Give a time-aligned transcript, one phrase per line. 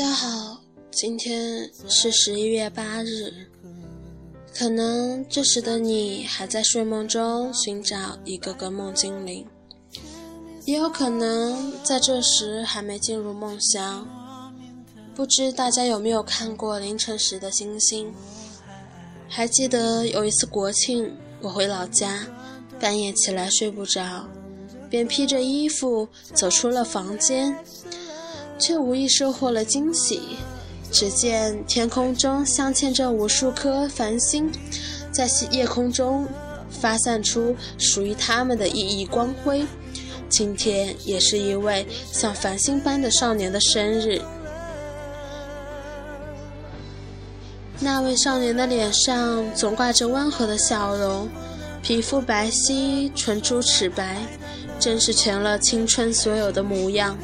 [0.00, 0.58] 大家好，
[0.90, 3.30] 今天是十一月八日。
[4.56, 9.46] 可能这时的你还在睡梦中寻找一个个梦精灵，
[10.64, 14.08] 也有可能在这时还没进入梦乡。
[15.14, 18.10] 不知大家有没有看过凌晨时的星星？
[19.28, 22.26] 还记得有一次国庆，我回老家，
[22.80, 24.26] 半夜起来睡不着，
[24.88, 27.54] 便披着衣服走出了房间。
[28.60, 30.20] 却无意收获了惊喜。
[30.92, 34.50] 只见天空中镶嵌着无数颗繁星，
[35.12, 36.26] 在夜空中
[36.68, 39.64] 发散出属于他们的熠熠光辉。
[40.28, 44.20] 今天也是一位像繁星般的少年的生日。
[47.80, 51.28] 那位少年的脸上总挂着温和的笑容，
[51.82, 54.18] 皮肤白皙，唇珠齿白，
[54.78, 57.16] 真是全了青春所有的模样。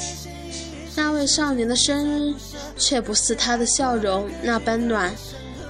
[1.16, 2.34] 那位少年的生日，
[2.76, 5.10] 却不似他的笑容那般暖，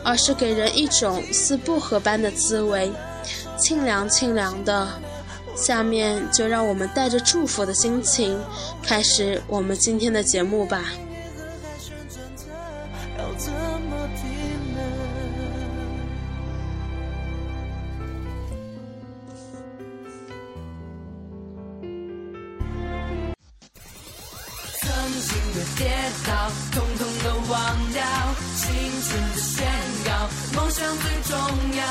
[0.02, 2.90] 而是给人一种似薄荷般的滋味，
[3.56, 4.88] 清凉清凉的。
[5.54, 8.36] 下面就让我们带着祝福的心情，
[8.82, 10.82] 开始我们今天的节目吧。
[25.76, 25.90] 跌
[26.26, 28.02] 倒，统统都忘掉，
[28.56, 28.66] 青
[29.02, 29.66] 春的宣
[30.04, 30.10] 告，
[30.54, 31.38] 梦想最重
[31.76, 31.84] 要，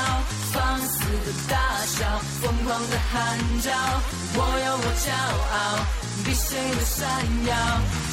[0.52, 2.04] 放肆的大笑，
[2.42, 3.70] 疯狂的喊叫，
[4.34, 5.08] 我有我骄
[5.52, 5.86] 傲，
[6.24, 7.06] 比谁都闪
[7.46, 7.54] 耀，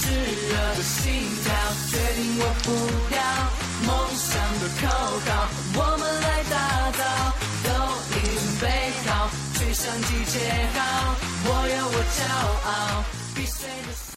[0.02, 0.06] 炙
[0.50, 1.04] 热的心
[1.44, 1.54] 跳，
[1.90, 2.68] 决定我不
[3.10, 3.20] 掉，
[3.88, 4.30] 梦想
[4.60, 4.88] 的口
[5.26, 5.30] 号，
[5.76, 6.56] 我们来打
[6.92, 7.02] 造，
[7.64, 7.68] 都
[8.16, 8.64] 已准备
[9.08, 10.40] 好，吹响集结
[10.78, 12.22] 号，我有我骄
[12.70, 13.04] 傲，
[13.36, 14.13] 比谁都。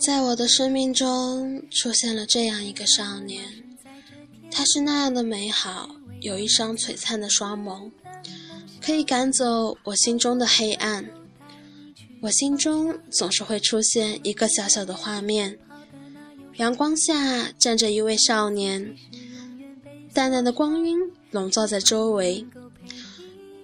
[0.00, 3.44] 在我的生命中出现了这样一个少年，
[4.50, 7.90] 他是那样的美好，有一双璀璨的双眸。
[8.88, 11.04] 可以赶走我心中的黑暗。
[12.22, 15.58] 我心中总是会出现一个小小的画面：
[16.56, 18.96] 阳光下站着一位少年，
[20.14, 20.96] 淡淡的光晕
[21.30, 22.46] 笼罩在周围。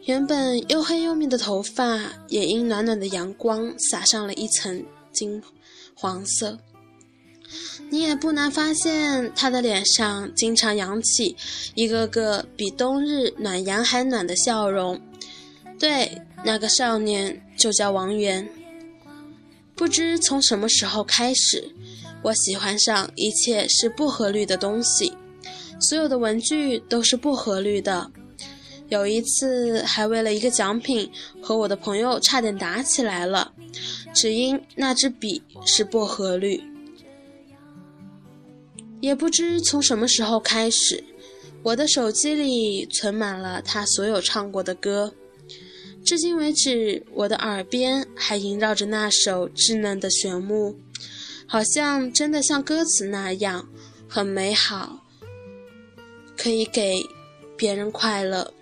[0.04, 5.42] 原本又黑又密的头发，也因暖暖的阳光洒上了一层金
[5.94, 6.58] 黄色。
[7.88, 11.34] 你也不难发现，他的脸上经常扬起
[11.74, 15.00] 一个个比冬日暖阳还暖的笑容。
[15.78, 18.48] 对，那个少年就叫王源。
[19.74, 21.74] 不知从什么时候开始，
[22.22, 25.12] 我喜欢上一切是薄荷绿的东西，
[25.80, 28.10] 所有的文具都是薄荷绿的。
[28.88, 31.10] 有一次，还为了一个奖品
[31.42, 33.52] 和我的朋友差点打起来了，
[34.14, 36.62] 只因那支笔是薄荷绿。
[39.00, 41.02] 也不知从什么时候开始，
[41.62, 45.12] 我的手机里存满了他所有唱过的歌。
[46.04, 50.76] 至今为止，我的耳边还萦绕着那首稚嫩的旋律，
[51.46, 53.66] 好像真的像歌词那样
[54.06, 55.02] 很美好，
[56.36, 57.02] 可以给
[57.56, 58.52] 别人快乐。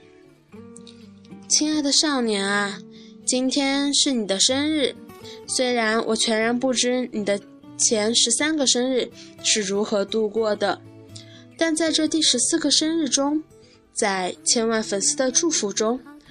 [1.48, 2.78] 亲爱的少年啊，
[3.26, 4.94] 今天是你的生日，
[5.48, 7.41] 虽然我全然不知你的
[7.77, 9.10] 前十三个生日
[9.42, 10.80] 是如何度过的，
[11.59, 13.42] 但在这第十四个生日中，
[13.92, 15.98] 在千万粉丝的祝福中。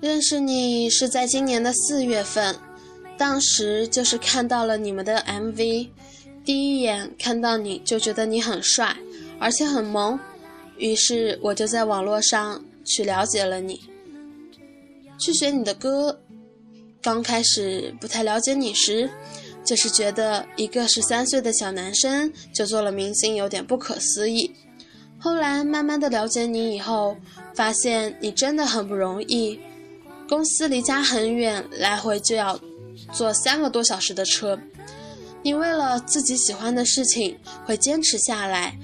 [0.00, 2.54] 认识你是在今年的四月份，
[3.16, 5.88] 当时就是看到了你们的 MV，
[6.44, 8.96] 第一眼看到你就觉得你很帅，
[9.40, 10.16] 而且很萌，
[10.76, 13.80] 于是我就在网络上去了解了你，
[15.18, 16.20] 去学你的歌。
[17.02, 19.10] 刚开始不太了解你时，
[19.64, 24.54] 就是觉得一个十三岁的小男生就做了明星，有点不可思议。
[25.18, 27.16] 后来慢慢的了解你以后，
[27.52, 29.58] 发现你真的很不容易。
[30.28, 32.60] 公司离家很远，来回就要
[33.12, 34.58] 坐三个多小时的车。
[35.42, 38.78] 你为了自己喜欢的事情会坚持下来，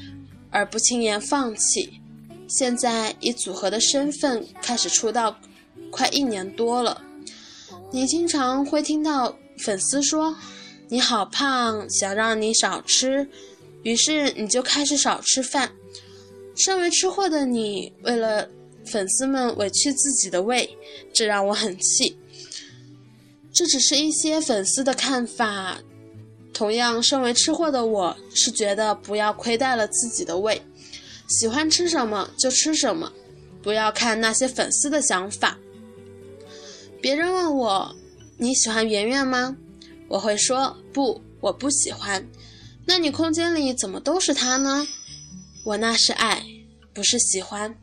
[0.51, 2.01] 而不轻言放弃。
[2.49, 5.37] 现在以组合的身份开始出道，
[5.91, 7.03] 快一年多了。
[7.91, 10.35] 你经常会听到粉丝说
[10.89, 13.29] ：“你好胖，想让你少吃。”
[13.83, 15.71] 于是你就开始少吃饭。
[16.57, 18.49] 身为吃货的你，为了
[18.87, 20.77] 粉丝们委屈自己的胃，
[21.13, 22.17] 这让我很气。
[23.53, 25.79] 这只是一些粉丝的看法。
[26.53, 30.63] 同样，身为吃货的我，是觉得不要亏待了自己的胃，
[31.29, 33.13] 喜欢吃什么就吃什么，
[33.61, 35.59] 不要看那些粉丝的想法。
[37.01, 37.97] 别人问我
[38.39, 39.57] 你喜欢圆圆吗？
[40.09, 42.25] 我会说不，我不喜欢。
[42.87, 44.87] 那你空间里怎么都是他呢？
[45.65, 46.45] 我那是爱，
[46.93, 47.75] 不是喜欢。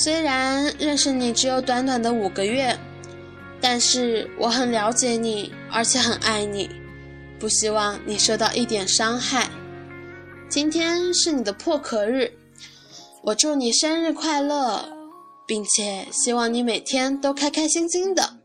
[0.00, 2.78] 虽然认识你只有短短的五个月，
[3.60, 6.70] 但是我很了解你，而且很爱你，
[7.40, 9.50] 不希望你受到一点伤害。
[10.48, 12.32] 今天是你的破壳日，
[13.24, 14.88] 我祝你生日快乐，
[15.48, 18.36] 并且希望你每天都开开心心的，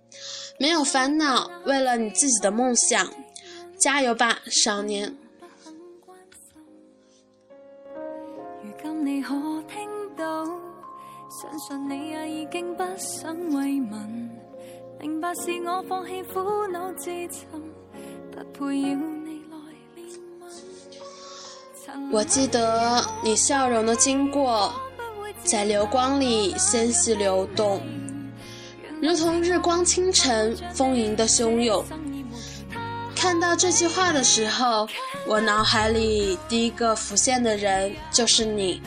[0.57, 1.51] 没有烦恼。
[1.65, 3.07] 为了你自己的梦想。
[3.77, 5.15] 加油吧，少年！
[8.63, 9.35] 如今你可
[9.67, 10.47] 听到，
[11.29, 14.29] 相信你也已经不想慰问，
[14.99, 17.29] 明白是我放弃苦恼自寻，
[18.31, 19.57] 不配要你来
[19.95, 20.01] 怜
[21.89, 22.11] 悯。
[22.11, 24.71] 我记得你笑容的经过，
[25.43, 27.81] 在流光里纤细流动，
[29.01, 31.83] 如同日光清晨，丰盈的汹涌。
[33.15, 34.87] 看到这句话的时候，
[35.27, 38.81] 我脑海里第一个浮现的人就是你。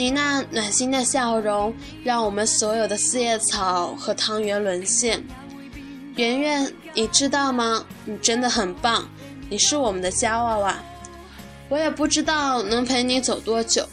[0.00, 5.22] 你那暖心的笑容，让我们所有的四叶草和汤圆沦陷。
[6.16, 7.84] 圆圆，你知道吗？
[8.06, 9.06] 你真的很棒，
[9.50, 10.82] 你是我们的骄傲啊！
[11.68, 13.86] 我也不知道能陪你走多久，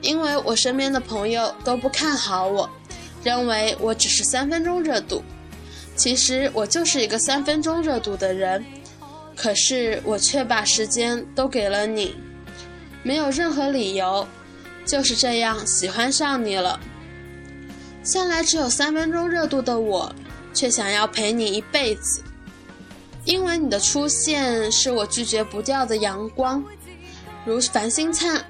[0.00, 2.70] 因为我身边的朋友都不看好我，
[3.22, 5.22] 认为我只是三分钟热度。
[5.94, 8.64] 其实我就是一个三分钟热度的人。
[9.36, 12.16] 可是我却把时间都给了你，
[13.02, 14.26] 没有任何理由，
[14.84, 16.78] 就是这样喜欢上你了。
[18.02, 20.14] 向来只有三分钟热度的我，
[20.52, 22.22] 却想要陪你一辈子，
[23.24, 26.62] 因为你的出现是我拒绝不掉的阳光，
[27.46, 28.44] 如繁星灿，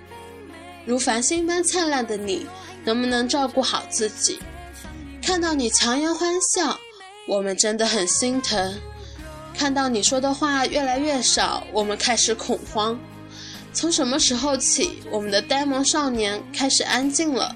[0.84, 2.46] 如繁星般灿烂的你，
[2.84, 4.40] 能不能照顾好自己？
[5.22, 6.78] 看到你强颜欢笑，
[7.28, 8.74] 我们真的很心疼。
[9.56, 12.98] 看到你说的话越来越少，我们开始恐慌。
[13.74, 17.54] 从什么时候起，我们的呆萌少年开始安静了？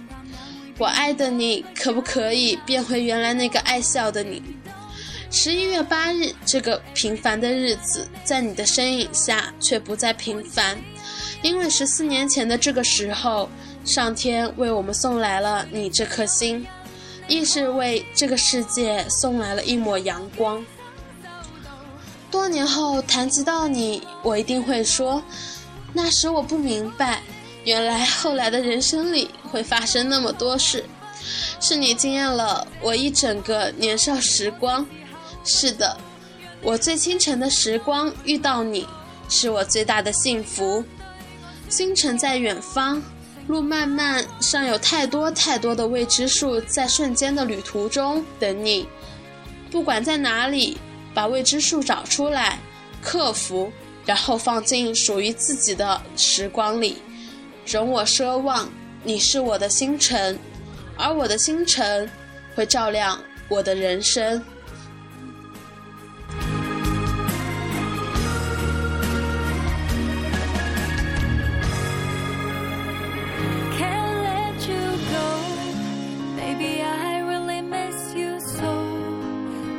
[0.76, 4.42] 我爱的你，可不可以变回原来那个爱笑的你？
[5.30, 10.76] 十一月八日这个平凡的日子，在你的身影下却不再平凡，
[11.40, 13.48] 因为十四年前的这个时候，
[13.84, 16.66] 上天为我们送来了你这颗心，
[17.28, 20.64] 亦是为这个世界送来了一抹阳光。
[22.30, 25.22] 多年后谈及到你，我一定会说，
[25.92, 27.22] 那时我不明白，
[27.64, 30.84] 原来后来的人生里会发生那么多事，
[31.60, 34.86] 是你惊艳了我一整个年少时光。
[35.44, 35.96] 是的，
[36.62, 38.86] 我最清晨的时光遇到你，
[39.28, 40.84] 是我最大的幸福。
[41.68, 43.02] 星辰在远方，
[43.46, 48.86] 路漫漫，尚有太多太多的未知数在瞬间的旅途中等你。
[49.70, 50.78] 不管在哪里。
[51.14, 52.60] 把未知数找出来，
[53.02, 53.72] 克服，
[54.08, 56.96] 然后放进属于自己的时光里。
[57.66, 58.66] 容我奢望，
[59.04, 60.38] 你是我的星辰，
[60.96, 62.08] 而我的星辰
[62.54, 64.42] 会照亮我的人生。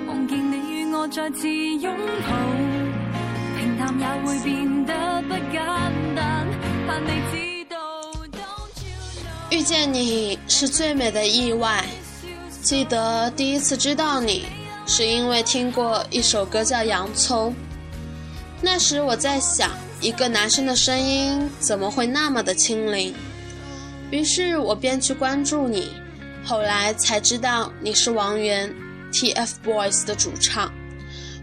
[0.06, 2.59] 梦见你与我再次拥抱，
[4.00, 5.62] 也会变得不简
[6.16, 6.48] 单。
[6.88, 7.78] 盼你知道，
[9.52, 11.86] 遇见你是最美的意外。
[12.62, 14.46] 记得第一次知道你，
[14.86, 17.52] 是因为听过一首歌叫《洋葱》。
[18.62, 23.14] 那时我在想，一个男生的声音怎么会那么的清灵？
[24.12, 25.92] 于是我便去关注你，
[26.44, 28.74] 后来才知道你是王源
[29.12, 30.72] TFBOYS 的主唱。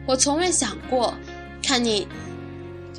[0.06, 1.14] 我从未想过，
[1.62, 2.06] 看你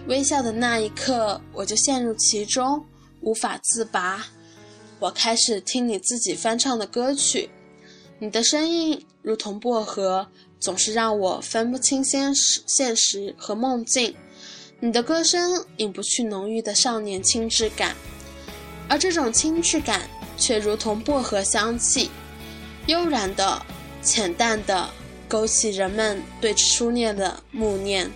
[0.08, 2.84] 微笑的那一刻，我就陷入其中，
[3.20, 4.26] 无法自拔。
[5.00, 7.50] 我开始听你自己翻唱的歌曲。
[8.18, 10.26] 你的声音如同薄荷，
[10.62, 14.16] 总是让我分不清现实、现实和梦境。
[14.80, 17.94] 你的歌声隐不去浓郁的少年轻质感，
[18.88, 22.10] 而这种轻质感却如同薄荷香气，
[22.86, 23.62] 悠然的、
[24.02, 24.90] 浅淡的，
[25.28, 28.10] 勾起人们对初恋的慕念。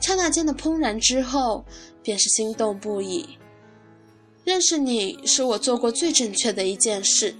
[0.00, 1.64] 刹那间的怦然之后，
[2.02, 3.38] 便是心动不已。
[4.44, 7.34] 认识你是我做过最正确的一件事。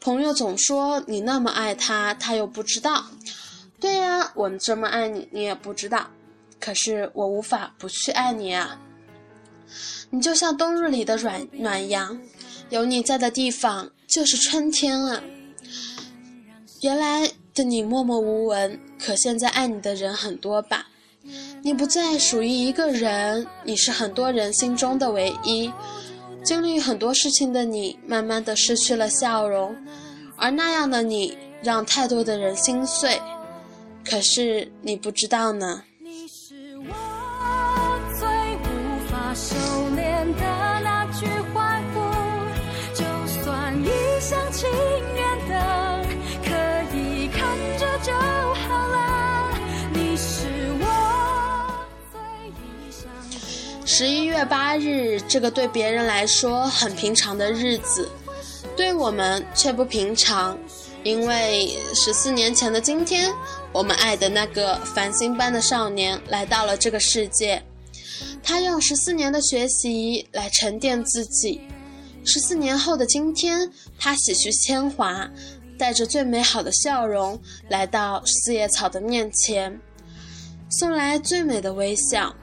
[0.00, 3.04] 朋友总说你那么爱他，他又不知道。
[3.78, 6.08] 对呀，我这么爱你，你也不知道。
[6.58, 8.80] 可是我无法不去爱你啊！
[10.08, 12.18] 你就像冬日里的暖暖阳，
[12.70, 15.22] 有你在的地方就是春天啊。
[16.80, 20.86] 原来的你默默无闻，可现在爱你的人很多吧？
[21.62, 25.72] 你不再属于一个人，你是很多人心中的唯一。
[26.42, 29.74] 经历很多事情的你，慢慢的失去了笑容，
[30.36, 33.18] 而那样的你，让太多的人心碎。
[34.04, 35.82] 可是你不知道呢。
[53.96, 58.10] 十一月八日，这个对别人来说很平常的日子，
[58.76, 60.58] 对我们却不平常，
[61.04, 63.30] 因为十四年前的今天，
[63.72, 67.62] 我们爱的那个繁星般的少年来到了这个世界。
[68.42, 71.60] 他用十四年的学习来沉淀自己，
[72.24, 75.30] 十四年后的今天，他洗去铅华，
[75.78, 79.80] 带着最美好的笑容来到四叶草的面前，
[80.68, 82.34] 送来最美的微笑。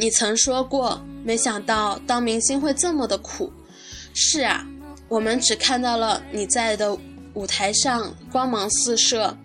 [0.00, 3.52] 你曾说过，没想到当明星会这么的苦。
[4.14, 4.64] 是啊，
[5.08, 6.96] 我们只看到了你在的
[7.34, 9.36] 舞台上光芒四射，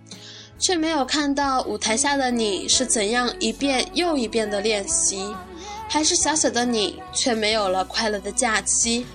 [0.60, 5.36] 却没有看到舞台下的你是怎样一遍又一遍的练习。
[5.90, 9.06] 还是小小的你，却没有了快乐的假期。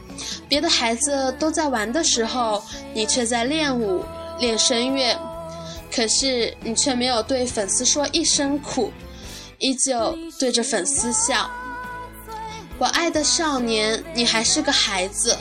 [0.49, 2.61] 别的孩子都在玩的时候，
[2.93, 4.05] 你却在练舞、
[4.41, 5.17] 练声乐。
[5.95, 8.93] 可是你却没有对粉丝说一声苦。
[9.59, 11.51] 依旧对着粉丝笑。
[12.79, 15.37] 我爱的少年，你还是个孩子，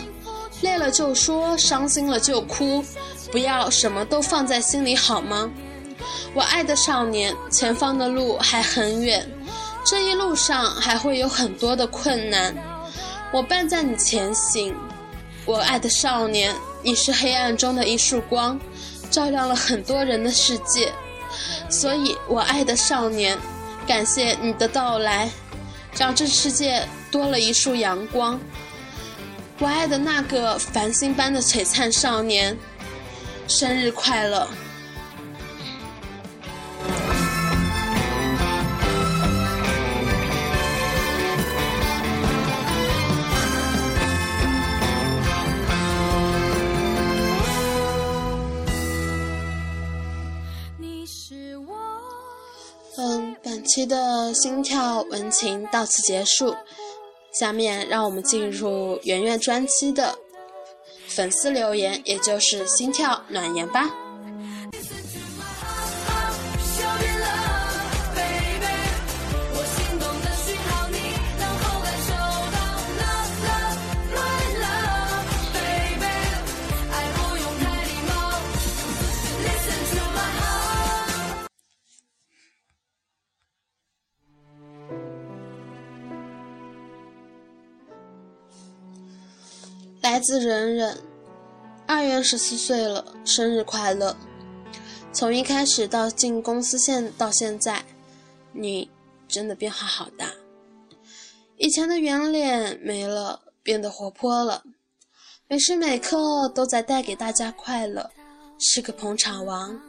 [0.62, 2.84] 累了就说，伤心了就哭，
[3.32, 5.50] 不要什么都放在心里好吗？
[6.34, 9.30] 我爱的少年，前方的路还很远，
[9.86, 12.56] 这一路上还会有很多的困难，
[13.32, 14.76] 我伴在你前行。
[15.46, 18.60] 我爱的少年，你是黑暗中的一束光，
[19.12, 20.92] 照亮了很多人的世界，
[21.70, 23.38] 所以我爱的少年。
[23.88, 25.30] 感谢你的到来，
[25.98, 28.38] 让这世界多了一束阳光。
[29.60, 32.56] 我爱的那个繁星般的璀璨少年，
[33.48, 34.48] 生日快乐！
[53.78, 56.56] 期的心跳文情到此结束，
[57.32, 60.18] 下面让我们进入圆圆专辑的
[61.08, 63.88] 粉丝留言，也就是心跳暖言吧。
[90.28, 90.98] 自忍忍，
[91.86, 94.14] 二月十四岁了，生日快乐！
[95.14, 97.82] 从一开始到进公司现到现在，
[98.52, 98.92] 你
[99.26, 100.30] 真的变化好大。
[101.56, 104.64] 以前的圆脸没了，变得活泼了，
[105.48, 108.12] 每时每刻都在带给大家快乐，
[108.60, 109.80] 是个捧场王。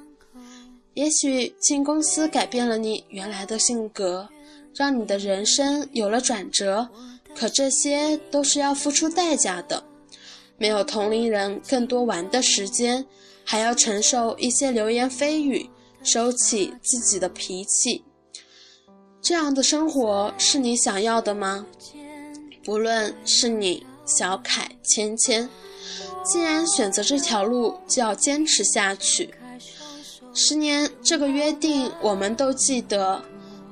[0.94, 4.28] 也许进公司改变了你原来的性格，
[4.72, 6.88] 让你的人生有了转折，
[7.34, 9.82] 可这些都是要付出代价的。
[10.58, 13.06] 没有同龄人更多玩的时间，
[13.44, 15.70] 还要承受一些流言蜚语，
[16.02, 18.04] 收起自己的脾气。
[19.22, 21.64] 这样的生活是你想要的吗？
[22.64, 25.48] 不论是你小凯、芊芊，
[26.24, 29.30] 既然选择这条路，就要坚持下去。
[30.34, 33.22] 十年这个约定，我们都记得。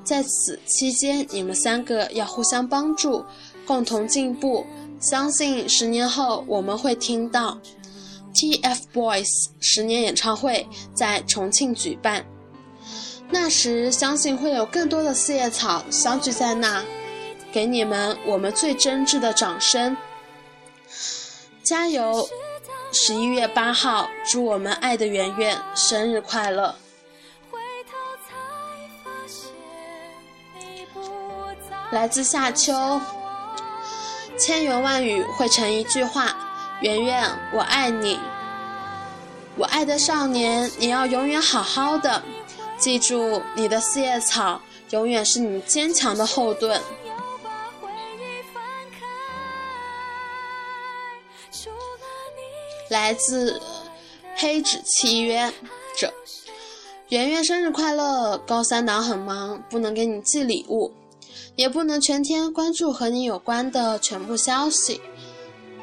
[0.03, 3.25] 在此期间，你们三个要互相帮助，
[3.65, 4.65] 共同进步。
[4.99, 7.57] 相信十年后我们会听到
[8.33, 12.25] TFBOYS 十年演唱会在重庆举办，
[13.29, 16.83] 那时相信会有更多的四叶草相聚在那，
[17.51, 19.95] 给你们我们最真挚的掌声。
[21.63, 22.27] 加油！
[22.91, 26.73] 十一月八号，祝我们爱的圆圆生日快乐！
[31.91, 32.99] 来自夏秋，
[34.37, 36.35] 千言万语汇成一句话：
[36.81, 38.19] 圆圆，我爱你。
[39.55, 42.21] 我爱的少年，你要永远好好的，
[42.77, 46.79] 记住，你的四叶草永远是你坚强的后盾。
[52.89, 53.59] 来自
[54.35, 55.51] 黑纸契约
[55.97, 56.13] 者，
[57.09, 58.37] 圆圆生日快乐！
[58.37, 60.93] 高三党很忙，不能给你寄礼物，
[61.57, 65.01] 也不能全天关注和你有关的全部消息，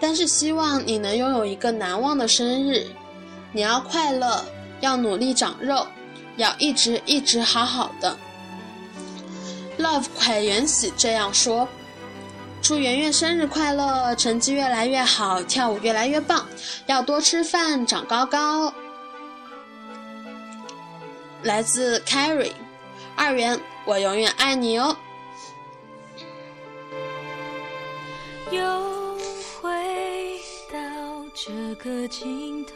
[0.00, 2.87] 但是希望你能拥有一个难忘的生日。
[3.52, 4.45] 你要快乐，
[4.81, 5.85] 要努力长肉，
[6.37, 8.16] 要一直一直好好的。
[9.76, 11.69] Love 快元喜这样说。
[12.62, 16.47] 祝圆圆生日快乐，成绩越来越好，跳舞越来越棒，
[16.87, 18.73] 要多吃饭，长高高。
[21.43, 22.52] 来自 Carrie，
[23.16, 24.97] 二元，我永远爱你哦。
[28.55, 29.19] 又
[29.61, 29.69] 回
[30.73, 30.79] 到
[31.35, 32.73] 这个尽头，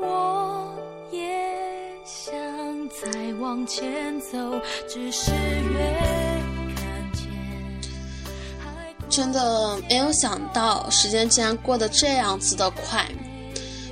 [0.00, 0.74] 我
[1.12, 1.20] 也
[2.04, 2.34] 想
[2.88, 4.36] 再往前走，
[4.88, 5.78] 只是越
[6.74, 7.28] 看见。
[9.08, 13.06] 真的没有想到，时间竟然过得这样子的快。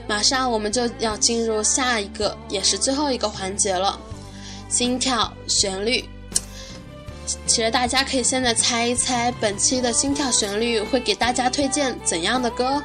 [0.08, 4.00] 马上我们就要进入下一个，也是最后一个环节了——
[4.68, 6.04] 心跳旋律。
[7.58, 12.80] 其实大家可以现在猜一猜，本期的心跳旋律会给大家推荐怎样的歌？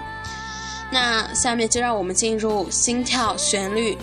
[0.92, 3.96] 那下面就让我们进入心跳旋律。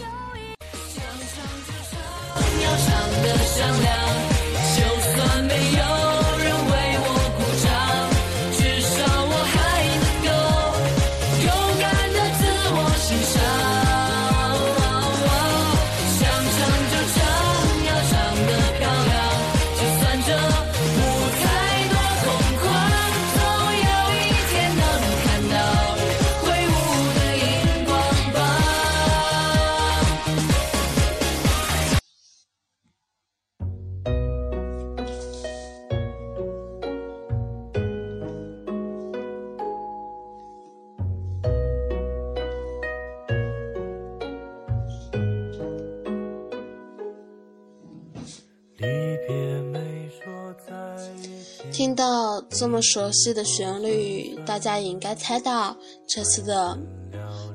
[51.72, 56.78] 听到这么熟悉的旋律，大家也应该猜到这次的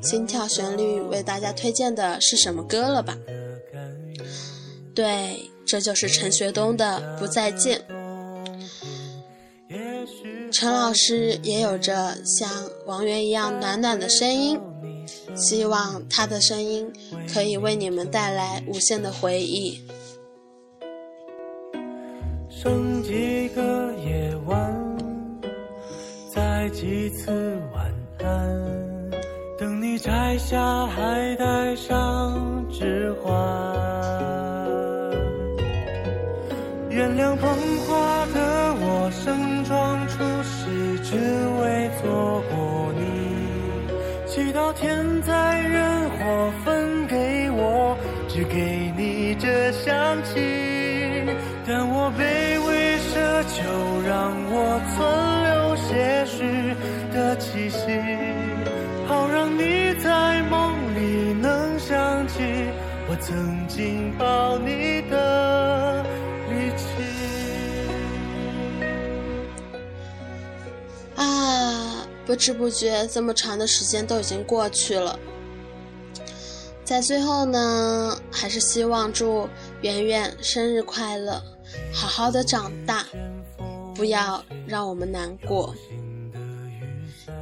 [0.02, 3.18] 心跳旋律为大家推荐的是什么歌了吧？
[4.94, 7.80] 对，这就是陈学冬的《不再见》。
[10.52, 12.50] 陈老师也有着像
[12.86, 14.60] 王源一样暖暖的声音，
[15.36, 16.92] 希望他的声音
[17.32, 19.82] 可以为你们带来无限的回忆。
[26.86, 27.84] 几次晚
[28.20, 29.10] 安，
[29.58, 33.34] 等你摘下还带上指环。
[36.92, 37.50] 原谅捧
[37.88, 41.16] 花的我盛装出席，只
[41.60, 43.02] 为错过你。
[44.28, 50.40] 祈祷天灾人祸分给我，只给你这香气，
[51.66, 52.22] 但我卑
[52.68, 53.64] 微奢求
[54.08, 55.25] 让我存
[57.76, 57.92] 息，
[59.08, 62.36] 好让你在梦里能想起
[63.08, 66.04] 我曾经抱你的
[66.50, 66.86] 力气。
[71.16, 75.20] 啊，不知不觉这么长的时间都已经过去了，
[76.84, 79.48] 在最后呢，还是希望祝
[79.82, 81.42] 圆圆生日快乐，
[81.94, 83.06] 好好的长大。
[83.96, 85.74] 不要让我们难过，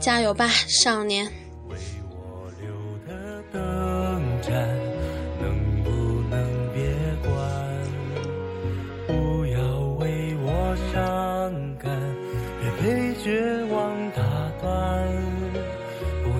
[0.03, 1.42] 加油吧，少年！